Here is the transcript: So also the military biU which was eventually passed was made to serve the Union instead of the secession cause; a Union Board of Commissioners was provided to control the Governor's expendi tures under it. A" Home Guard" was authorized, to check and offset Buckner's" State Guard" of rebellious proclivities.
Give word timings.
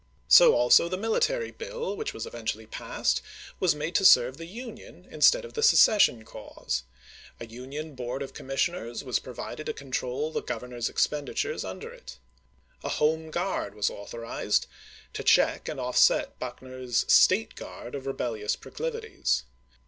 So 0.27 0.55
also 0.55 0.89
the 0.89 0.97
military 0.97 1.51
biU 1.51 1.95
which 1.95 2.11
was 2.11 2.25
eventually 2.25 2.65
passed 2.65 3.21
was 3.59 3.75
made 3.75 3.93
to 3.93 4.03
serve 4.03 4.37
the 4.37 4.47
Union 4.47 5.07
instead 5.11 5.45
of 5.45 5.53
the 5.53 5.61
secession 5.61 6.25
cause; 6.25 6.81
a 7.39 7.45
Union 7.45 7.93
Board 7.93 8.23
of 8.23 8.33
Commissioners 8.33 9.03
was 9.03 9.19
provided 9.19 9.67
to 9.67 9.73
control 9.73 10.31
the 10.31 10.41
Governor's 10.41 10.89
expendi 10.89 11.35
tures 11.35 11.63
under 11.63 11.91
it. 11.91 12.17
A" 12.83 12.89
Home 12.99 13.29
Guard" 13.29 13.75
was 13.75 13.91
authorized, 13.91 14.65
to 15.13 15.21
check 15.23 15.69
and 15.69 15.79
offset 15.79 16.39
Buckner's" 16.39 17.05
State 17.23 17.53
Guard" 17.53 17.93
of 17.93 18.07
rebellious 18.07 18.55
proclivities. 18.55 19.43